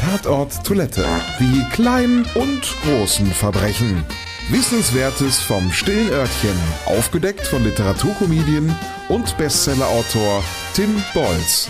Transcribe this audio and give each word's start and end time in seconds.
Tatort 0.00 0.64
Toilette. 0.64 1.04
Die 1.38 1.62
kleinen 1.72 2.24
und 2.34 2.62
großen 2.84 3.26
Verbrechen. 3.26 4.02
Wissenswertes 4.48 5.40
vom 5.40 5.70
stillen 5.70 6.08
Örtchen. 6.08 6.56
Aufgedeckt 6.86 7.46
von 7.46 7.62
Literaturkomedien 7.62 8.74
und 9.10 9.36
Bestsellerautor 9.36 10.42
Tim 10.72 11.02
Bolz. 11.12 11.68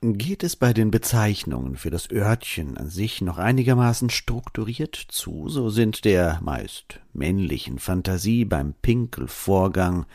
Geht 0.00 0.44
es 0.44 0.54
bei 0.54 0.72
den 0.72 0.92
Bezeichnungen 0.92 1.74
für 1.74 1.90
das 1.90 2.08
Örtchen 2.08 2.78
an 2.78 2.88
sich 2.88 3.20
noch 3.20 3.38
einigermaßen 3.38 4.10
strukturiert 4.10 4.94
zu, 4.94 5.48
so 5.48 5.70
sind 5.70 6.04
der 6.04 6.38
meist 6.40 7.00
männlichen 7.12 7.80
Fantasie 7.80 8.44
beim 8.44 8.74
Pinkelvorgang 8.74 10.06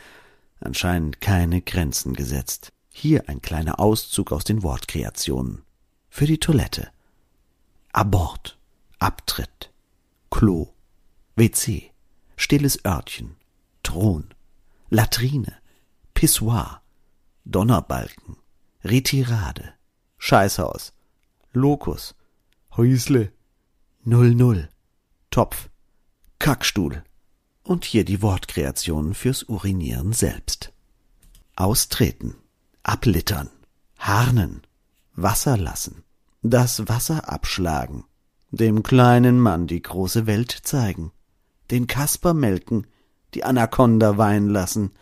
anscheinend 0.58 1.20
keine 1.20 1.60
Grenzen 1.60 2.14
gesetzt. 2.14 2.72
Hier 2.90 3.28
ein 3.28 3.42
kleiner 3.42 3.80
Auszug 3.80 4.32
aus 4.32 4.44
den 4.44 4.62
Wortkreationen. 4.62 5.62
Für 6.08 6.26
die 6.26 6.38
Toilette. 6.38 6.90
Abort, 7.92 8.58
Abtritt, 8.98 9.72
Klo, 10.30 10.74
WC, 11.36 11.90
stilles 12.36 12.84
Örtchen, 12.84 13.36
Thron, 13.82 14.28
Latrine, 14.90 15.56
Pissoir, 16.14 16.82
Donnerbalken, 17.44 18.36
Retirade, 18.84 19.74
Scheißhaus, 20.18 20.92
Lokus, 21.52 22.14
Häusle, 22.76 23.32
Null 24.04 24.34
Null, 24.34 24.68
Topf, 25.30 25.68
Kackstuhl. 26.38 27.02
Und 27.62 27.84
hier 27.84 28.04
die 28.04 28.22
Wortkreationen 28.22 29.14
fürs 29.14 29.42
Urinieren 29.42 30.12
selbst. 30.12 30.72
Austreten, 31.56 32.36
ablittern, 32.88 33.50
harnen, 33.98 34.62
Wasser 35.14 35.58
lassen, 35.58 36.04
das 36.42 36.88
Wasser 36.88 37.28
abschlagen, 37.28 38.04
dem 38.50 38.82
kleinen 38.82 39.38
Mann 39.38 39.66
die 39.66 39.82
große 39.82 40.26
Welt 40.26 40.50
zeigen, 40.62 41.12
den 41.70 41.86
Kasper 41.86 42.32
melken, 42.32 42.86
die 43.34 43.44
Anaconda 43.44 44.16
weinen 44.16 44.48
lassen, 44.48 44.92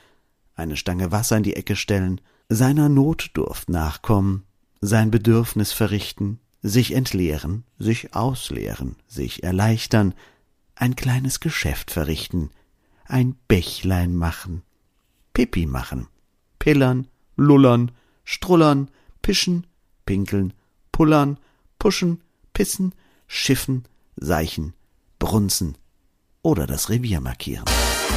eine 0.57 0.77
Stange 0.77 1.13
Wasser 1.13 1.37
in 1.37 1.45
die 1.45 1.55
Ecke 1.55 1.77
stellen, 1.77 2.21
seiner 2.49 2.89
Notdurft 2.89 3.69
nachkommen, 3.69 4.43
sein 4.81 5.13
Bedürfnis 5.13 5.73
verrichten, 5.73 6.41
sich 6.63 6.93
entleeren, 6.93 7.63
sich 7.79 8.17
ausleeren, 8.17 8.97
sich 9.07 9.45
erleichtern, 9.45 10.15
ein 10.75 10.97
kleines 10.97 11.39
Geschäft 11.39 11.93
verrichten, 11.93 12.51
ein 13.05 13.37
Bächlein 13.47 14.17
machen, 14.17 14.63
Pipi 15.33 15.67
machen, 15.67 16.09
pillern, 16.59 17.07
lullern, 17.37 17.93
strullern, 18.25 18.91
pischen, 19.23 19.67
pinkeln, 20.05 20.53
pullern, 20.93 21.39
puschen, 21.79 22.23
pissen, 22.53 22.95
schiffen, 23.27 23.85
seichen, 24.17 24.75
brunzen 25.19 25.77
oder 26.43 26.67
das 26.67 26.91
Revier 26.91 27.21
markieren. 27.21 27.65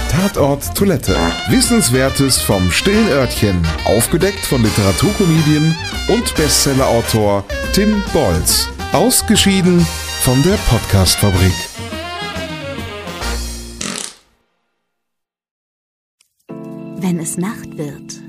Tatort 0.09 0.75
Toilette. 0.75 1.16
Wissenswertes 1.50 2.42
vom 2.42 2.72
stillen 2.72 3.08
Örtchen. 3.09 3.66
Aufgedeckt 3.86 4.40
von 4.40 4.64
Literaturkomedien 4.64 5.75
und 6.08 6.36
Bestsellerautor 6.36 7.45
Tim 7.73 8.02
Bolz. 8.12 8.70
Ausgeschieden 8.92 9.80
von 10.22 10.42
der 10.42 10.56
Podcastfabrik. 10.67 11.53
Wenn 16.97 17.20
es 17.20 17.38
Nacht 17.38 17.78
wird, 17.78 18.28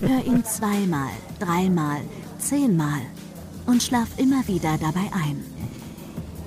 Hör 0.00 0.24
ihn 0.24 0.44
zweimal, 0.44 1.10
dreimal, 1.38 2.00
zehnmal 2.38 3.02
und 3.66 3.82
schlaf 3.82 4.08
immer 4.16 4.46
wieder 4.48 4.78
dabei 4.78 5.10
ein. 5.12 5.44